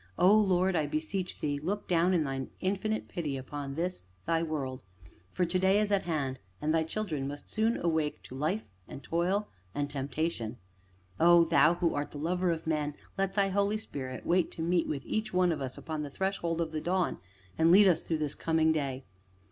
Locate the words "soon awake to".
7.51-8.33